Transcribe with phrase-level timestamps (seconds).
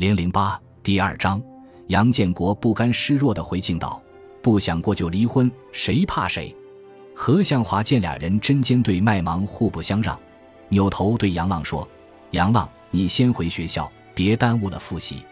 [0.00, 1.42] 零零八第二章，
[1.88, 4.00] 杨建国不甘示弱的回敬道
[4.42, 6.56] ：“不想过就离婚，谁怕谁？”
[7.14, 10.18] 何向华见俩人针尖对麦芒，互不相让，
[10.70, 11.86] 扭头对杨浪说
[12.32, 15.22] ：“杨浪，你先回学校，别耽误了复习。”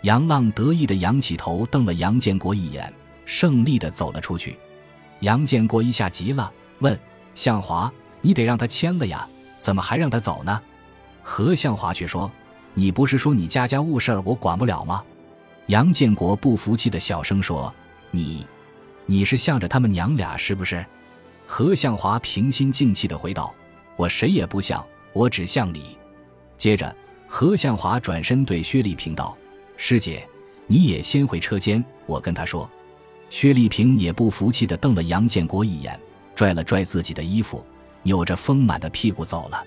[0.00, 2.90] 杨浪得意的仰起头，瞪了杨建国一眼，
[3.26, 4.56] 胜利的走了出去。
[5.20, 6.98] 杨建国一下急了，问
[7.36, 7.92] ：“向华，
[8.22, 9.28] 你得让他签了呀，
[9.60, 10.58] 怎么还让他走呢？”
[11.22, 12.32] 何向华却说
[12.78, 15.02] ：“你不是说你家家务事儿我管不了吗？”
[15.66, 17.74] 杨建国不服气的小声说
[18.12, 18.46] ：“你，
[19.06, 20.84] 你是向着他们娘俩是不是？”
[21.44, 23.52] 何向华平心静气的回道
[23.96, 25.98] ：“我谁也不像，我只像你。”
[26.58, 26.94] 接着，
[27.26, 29.36] 何向华转身对薛丽萍道
[29.76, 30.28] ：“师姐，
[30.66, 32.70] 你也先回车间，我跟他说。”
[33.30, 35.98] 薛丽萍也不服气的瞪了杨建国一眼，
[36.34, 37.64] 拽了拽自己的衣服，
[38.04, 39.64] 扭着丰满的屁股走了。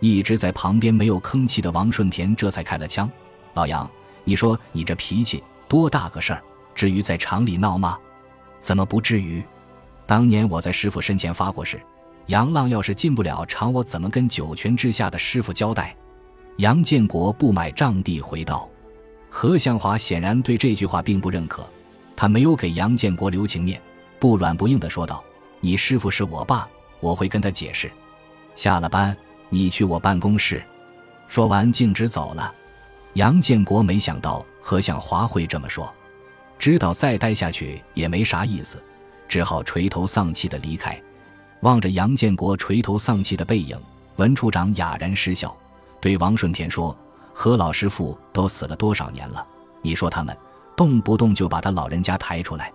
[0.00, 3.08] 一直在旁边没有吭气的王顺田这才开了枪
[3.54, 3.88] ：“老杨，
[4.24, 6.42] 你说你这脾气多大个事儿？
[6.74, 7.98] 至于在厂里闹吗？
[8.58, 9.42] 怎么不至于？”
[10.06, 11.80] 当年我在师傅身前发过誓，
[12.26, 15.94] 杨浪要是进不了厂，我怎么跟九泉之下的师傅交代？
[16.56, 18.68] 杨建国不买账地回道。
[19.28, 21.64] 何向华显然对这句话并不认可，
[22.16, 23.80] 他没有给杨建国留情面，
[24.18, 25.22] 不软不硬地说道
[25.60, 27.88] ：“你师傅是我爸，我会跟他解释。
[28.56, 29.16] 下了班，
[29.50, 30.62] 你去我办公室。”
[31.28, 32.52] 说完径直走了。
[33.14, 35.92] 杨建国没想到何向华会这么说，
[36.58, 38.82] 知道再待下去也没啥意思。
[39.28, 41.00] 只好垂头丧气的离开，
[41.60, 43.80] 望着杨建国垂头丧气的背影，
[44.16, 45.56] 文处长哑然失笑，
[46.00, 46.96] 对王顺田说
[47.32, 49.46] ：“何老师傅都死了多少年了？
[49.82, 50.36] 你说他们
[50.76, 52.72] 动不动就把他老人家抬出来？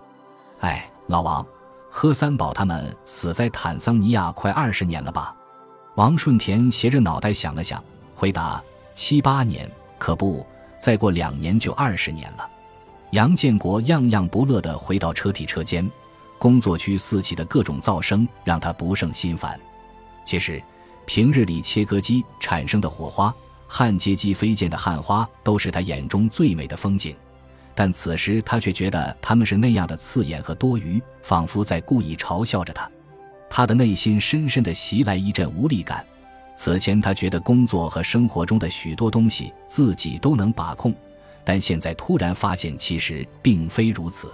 [0.60, 1.46] 哎，老王，
[1.90, 5.35] 何三宝他们死在坦桑尼亚快二十年了吧？”
[5.96, 7.82] 王顺田斜着脑袋想了想，
[8.14, 8.62] 回答
[8.94, 10.46] ：“七八年，可不，
[10.78, 12.48] 再过两年就二十年了。”
[13.12, 15.88] 杨建国样样不乐地回到车体车间。
[16.38, 19.58] 工作区四起的各种噪声让他不胜心烦。
[20.22, 20.62] 其实，
[21.06, 23.34] 平日里切割机产生的火花、
[23.66, 27.16] 焊接机飞溅的焊花，都是他眼中最美的风景。
[27.74, 32.86] 但此时他却觉得他们是那样的刺眼和多余，仿佛在故意嘲笑着他。
[33.56, 36.04] 他的内心深深的袭来一阵无力感。
[36.54, 40.94] 此前他觉得工作和生活中的许多东西自己都能把控，
[41.42, 44.30] 但现在突然发现其实并非如此。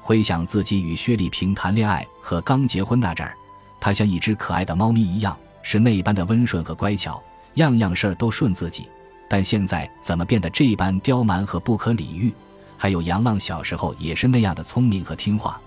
[0.00, 3.34] 回想自己与薛丽萍谈恋爱和刚结婚那阵儿，
[3.80, 7.20] 她像一只可爱的猫咪一样，是那般的温顺和乖巧，
[7.54, 8.86] 样样事儿都顺自己。
[9.28, 12.32] 但现在怎么变得这般刁蛮和不可理喻？
[12.78, 15.60] 还有杨浪小时候也是那样的聪明和听话。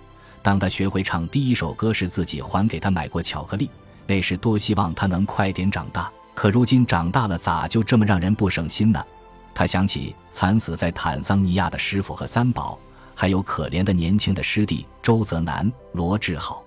[0.48, 3.70] 当他学会唱第一首歌时，自己还给他买过巧克力，
[4.06, 6.10] 那时多希望他能快点长大。
[6.34, 9.06] 可如今长大了，咋就这么让人不省心呢？
[9.54, 12.80] 他想起惨死在坦桑尼亚的师傅和三宝。
[13.14, 16.64] 还有可怜的年轻的师弟周泽南、罗志豪，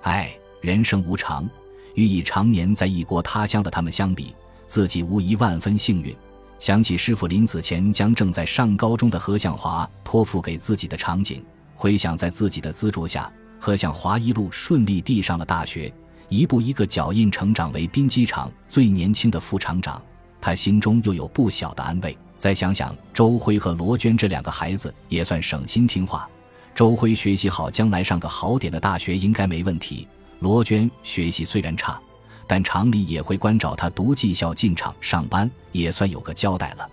[0.00, 0.32] 唉，
[0.62, 1.46] 人生无常，
[1.92, 4.34] 与已常年在异国他乡的他们相比，
[4.66, 6.16] 自己无疑万分幸运。
[6.58, 11.44] 想起师傅临死前将正在上高中的何向华托付给自己的场景，
[11.80, 15.90] 回想在自己的资助下，何向华一路顺利地上了大学，
[16.28, 19.98] 一步一个脚印成长为兵机场最年轻的副厂长，
[20.42, 22.14] 他心中又有不小的安慰。
[22.36, 26.28] 再想想周辉和罗娟这两个孩子，也算省心听话。
[26.74, 30.06] 周辉学习好，将来上个好点的大学应该没问题。
[30.40, 31.98] 罗娟学习虽然差，
[32.46, 36.86] 但厂里也会关照他读技校进厂上班，也算有个交代了。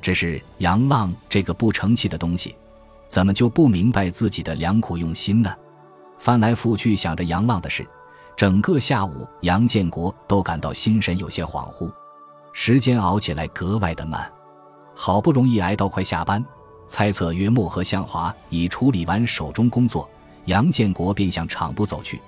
[0.00, 2.56] 只是杨浪这个不成器的东西，
[3.12, 5.54] 怎么就不明白自己的良苦用心呢？
[6.18, 7.86] 翻来覆去想着杨浪的事，
[8.34, 11.92] 整个下午杨建国都感到心神有些恍惚，
[12.54, 14.32] 时间熬起来格外的慢。
[14.94, 16.42] 好不容易挨到快下班，
[16.86, 20.08] 猜测约莫和向华已处理完手中工作，
[20.46, 22.18] 杨建国便向厂部走去。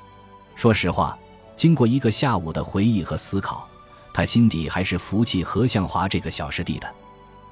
[0.54, 1.18] 说实话，
[1.56, 3.66] 经过一个下午的回忆和思考，
[4.12, 6.94] 他心底还是服气何向华这个小师弟的。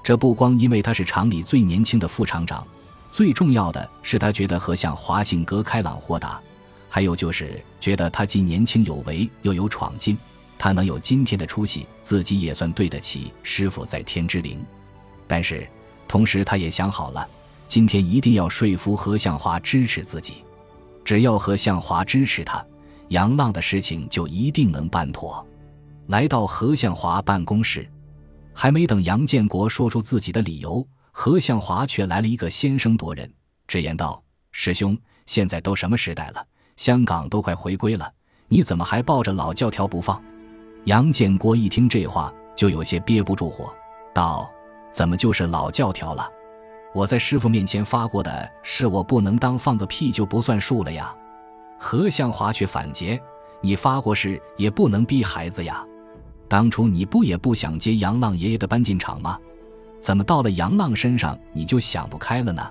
[0.03, 2.67] 这不光因为他是厂里最年轻的副厂长，
[3.13, 6.41] 最重要的是他觉得何向华性格开朗豁达，
[6.89, 10.17] 还有就是觉得他既年轻有为又有闯劲，
[10.59, 14.65] 他能有今天的出息，自己也算对得起师傅在天之灵。
[15.27, 15.69] 但是，
[16.09, 17.29] 同时他也想好了，
[17.69, 20.37] 今天一定要说服何向华支持自己。
[21.05, 22.65] 只要何向华支持他，
[23.09, 25.47] 杨浪的事情就一定能办妥。
[26.07, 27.87] 来到何向华办公室，
[28.55, 33.31] 还没等杨建国说出自己的理由，何向华却来了一个先声夺人，
[33.69, 34.21] 直言道
[34.51, 36.45] ：“师兄，现在都什么时代了？
[36.77, 38.11] 香港都快回归了，
[38.49, 40.21] 你怎么还抱着老教条不放？”
[40.87, 43.73] 杨建国一听这话，就有些憋不住火，
[44.13, 44.51] 道。
[44.91, 46.29] 怎么就是老教条了？
[46.95, 51.17] 我在师傅面前发过的誓，我不能当放个屁就不算数了呀。
[51.79, 53.19] 何向华却反诘
[53.63, 55.83] ：“你发过誓也不能逼孩子呀。
[56.47, 59.39] 当初你不也不想接杨浪爷爷的搬进厂吗？
[60.03, 62.63] 怎么到了杨浪身上你就想不开了呢？”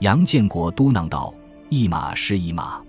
[0.00, 1.32] 杨建国嘟囔道
[1.70, 2.82] ：“一码是一码，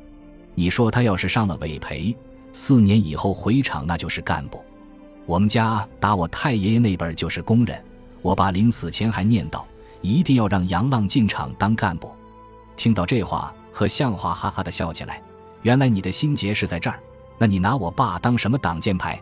[0.55, 2.13] 你说他要是上了委培，
[2.51, 4.61] 四年以后回厂那就是干部。
[5.25, 7.81] 我们家打我太爷爷那辈就是工人，
[8.21, 9.63] 我爸临死前还念叨。”
[9.99, 12.13] 一定要让杨浪进厂当干部。
[12.77, 15.21] 听到这话，何向华哈哈的笑起来。
[15.63, 16.99] 原来你的心结是在这儿，
[17.39, 19.19] 那你拿我爸当什么挡箭牌？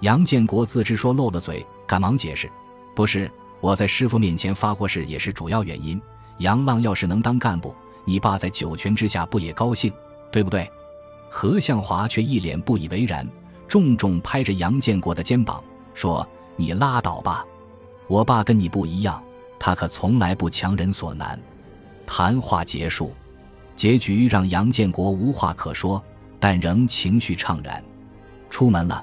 [0.00, 2.48] 杨建国自知说漏了嘴，赶忙解释
[2.94, 3.30] ：“不是，
[3.64, 5.98] 我在师傅面前发过誓，也是主要原因。
[6.36, 7.74] 杨浪要是能当干部，
[8.04, 9.90] 你爸在九泉之下不也高兴，
[10.30, 10.70] 对不对？”
[11.32, 13.26] 何向华却一脸不以为然，
[13.66, 15.64] 重重拍着杨建国的肩膀
[15.94, 17.42] 说：“你拉倒吧，
[18.06, 19.22] 我爸跟你不一样。”
[19.58, 21.40] 他可从来不强人所难。
[22.04, 23.14] 谈话结束，
[23.74, 26.04] 结局让杨建国无话可说，
[26.38, 27.82] 但仍情绪怅然。
[28.50, 29.02] 出门了，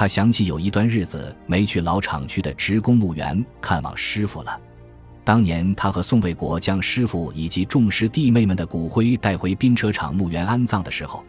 [0.00, 4.58] 他想起有一段日子没去老厂区的职工墓园看望师傅了。
[5.22, 11.22] 当年他和宋卫国将师傅以及众师弟妹们的骨灰带回滨车厂墓园安葬的时候，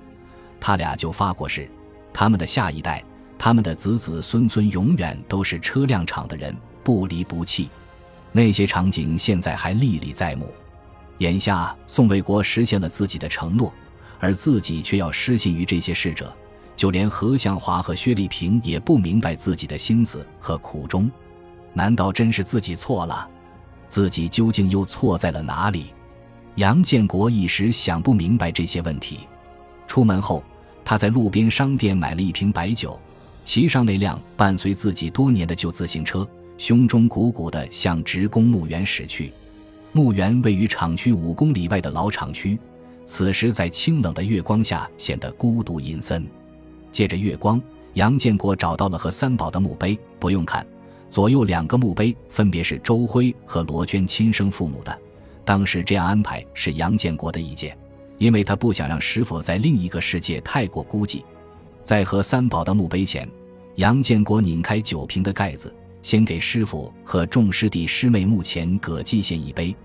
[0.57, 1.69] 他俩就发过誓：
[2.13, 3.03] 他们的下一代，
[3.37, 7.69] 他们的子子孙孙，永远都是车辆厂的人，不离不弃。
[8.31, 10.49] 那些场景现在还历历在目。
[11.17, 13.73] 眼下，宋卫国实现了自己的承诺，
[14.17, 16.33] 而自己却要失信于这些逝者。
[16.81, 21.11] 就连何向华和薛丽萍也不明白自己的心思和苦衷。
[21.73, 23.29] 难道真是自己错了？
[23.87, 25.93] 自己究竟又错在了哪里？
[26.55, 29.19] 杨建国一时想不明白这些问题。
[29.85, 30.43] 出门后，
[30.83, 32.99] 他在路边商店买了一瓶白酒，
[33.43, 36.27] 骑上那辆伴随自己多年的旧自行车。
[36.57, 39.31] 胸中鼓鼓的向职工墓园驶去，
[39.91, 42.57] 墓园位于厂区五公里外的老厂区，
[43.05, 46.27] 此时在清冷的月光下显得孤独阴森。
[46.91, 47.61] 借着月光，
[47.93, 49.97] 杨建国找到了何三宝的墓碑。
[50.19, 50.65] 不用看，
[51.09, 54.97] 左右两个墓碑分别是周辉和罗娟亲生父母的。
[55.43, 57.77] 当时这样安排是杨建国的意见，
[58.17, 61.23] 因为他不想让师傅在另一个世界太过孤寂。
[61.81, 63.27] 在何三宝的墓碑前，
[63.75, 65.73] 杨建国拧开酒瓶的盖子。
[66.03, 69.75] 先给师傅和众师弟师妹墓前各祭献一杯，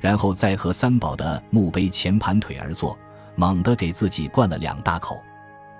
[0.00, 2.98] 然后再和三宝的墓碑前盘腿而坐，
[3.34, 5.20] 猛地给自己灌了两大口，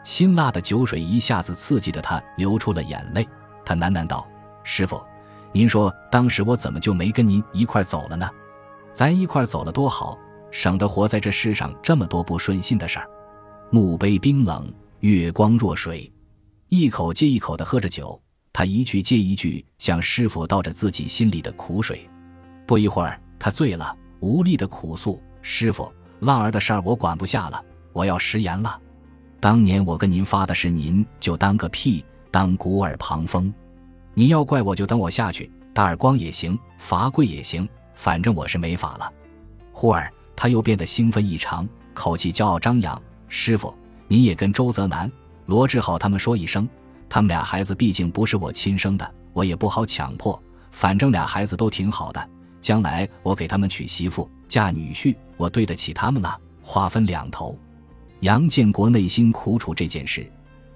[0.07, 3.29] 辛辣的酒水一下子刺激的他流出了眼泪。
[3.65, 4.25] 他喃喃道
[4.63, 5.05] ：“师傅，
[5.51, 8.31] 您说当时我怎么就没跟您一块走了呢？
[8.93, 10.17] 咱一块走了多好，
[10.53, 13.11] 省得活在这世上这么多不顺心的事儿。”
[13.73, 16.11] 墓碑冰冷，月光若水，
[16.69, 18.23] 一口接一口的喝着酒。
[18.53, 22.09] 他一句接一句向师傅道着自己心里的苦水，
[22.65, 27.61] 不一会儿，他醉了，无力的苦诉：“师傅，浪儿的事儿我管不下了，
[27.93, 28.81] 我要食言了。
[29.39, 33.53] 当年我跟您发的誓，您就当个屁，当鼓耳旁风。
[34.15, 39.13] 您要怪我就等我下去，打耳光也行，罚跪也行，反正我是没法了。”
[39.73, 43.75] 忽而他又变得兴奋异常，口气骄傲张扬：“师傅，
[44.09, 45.11] 您也跟周泽南、
[45.45, 46.69] 罗志豪他们说一声。”
[47.09, 50.43] 他们俩孩子毕竟不是我亲生的，我也不好强迫。
[50.73, 52.29] 反正俩孩子都挺好的，
[52.61, 56.37] 将来我给他们娶媳妇、嫁女婿，我对得起他们了。
[56.61, 57.57] 话分两头。
[58.21, 60.27] 杨建国内心苦楚这件事，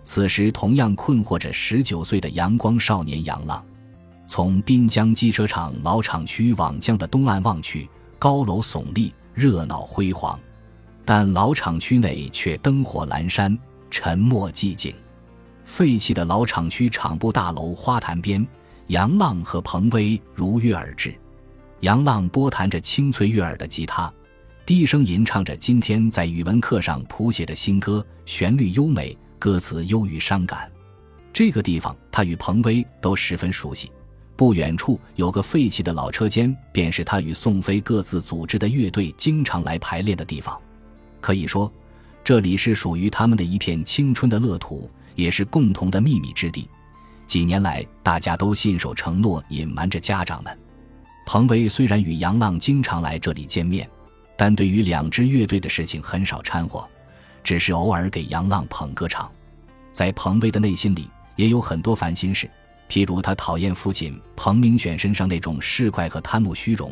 [0.02, 3.64] 此时同样困惑着十九岁的阳光少年杨浪。
[4.26, 10.38] 从滨江机车厂老厂区往江的东岸望去，高楼耸立，热闹辉煌，
[11.04, 13.58] 但老厂区内却灯火阑珊，
[13.90, 14.94] 沉默寂静。
[15.64, 18.46] 废弃的老厂区厂部大楼花坛边，
[18.88, 21.14] 杨浪和彭威如约而至。
[21.80, 24.12] 杨浪拨弹着清脆悦耳的吉他，
[24.70, 30.70] 低声吟唱着今天在语文课上谱写的新歌，旋律优美，歌词忧郁伤感。
[31.32, 33.90] 这个地方他与彭威都十分熟悉。
[34.36, 40.56] 不远处有个废弃的老车间，便是他与宋飞各自组织的乐队经常来排练的地方。
[41.20, 41.68] 可以说，
[42.22, 44.88] 这里是属于他们的一片青春的乐土。
[45.16, 46.68] 也是共同的秘密之地。
[47.26, 50.56] 几年来，大家都信守承诺，隐瞒着家长们。
[51.26, 53.90] 彭威虽然与杨浪经常来这里见面，
[54.42, 56.88] 但对于两支乐队的事情很少掺和，
[57.44, 59.30] 只是偶尔给杨浪捧歌场。
[59.92, 62.48] 在彭威的内心里，也有很多烦心事，
[62.88, 66.90] 譬如他讨厌父亲彭明选身上那种市侩和贪慕虚荣，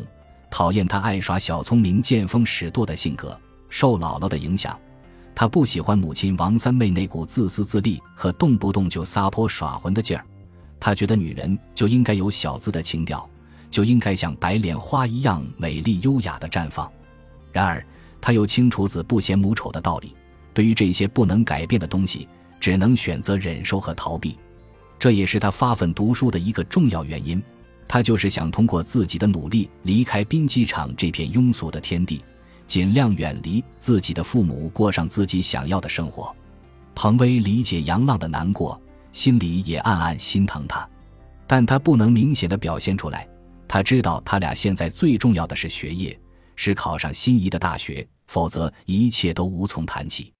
[0.51, 3.35] 讨厌他爱耍小聪明、见风使舵的性格，
[3.67, 4.79] 受姥姥的影响。
[5.33, 10.23] 他不喜欢母亲王三妹那股自私自利和动不动就撒泼耍浑的劲儿，
[10.79, 13.27] 他觉得女人就应该有小资的情调，
[13.71, 16.87] 就应该像白莲花一样美丽优雅的绽放。
[17.51, 17.85] 然而，
[18.21, 20.15] 他又清楚子不嫌母丑的道理，
[20.53, 22.27] 对于这些不能改变的东西，
[22.59, 24.37] 只能选择忍受和逃避。
[24.97, 27.41] 这也是他发奋读书的一个重要原因。
[27.87, 32.23] 他就是想通过自己的努力离开兵机场这片庸俗的天地，
[32.67, 36.35] 尽量远离自己的父母，过上自己想要的生活。
[36.93, 38.79] 彭威理解杨浪的难过，
[39.11, 40.87] 心里也暗暗心疼他，
[41.47, 43.27] 但他不能明显的表现出来。
[43.67, 46.19] 他知道他俩现在最重要的是学业，
[46.61, 50.33] 是考上心仪的大学，否则一切都无从谈起。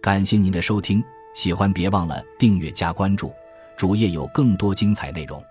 [0.00, 1.02] 感谢您的收听，
[1.34, 3.32] 喜欢别忘了订阅加关注。
[3.76, 5.42] 主页有更多精彩内容。